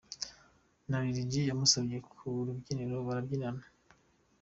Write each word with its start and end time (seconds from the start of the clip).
Na 0.89 0.97
Lil 1.03 1.17
G 1.31 1.33
yamusabye 1.49 1.97
ku 2.11 2.25
rubyiniro 2.47 2.95
barabyinana. 3.07 3.63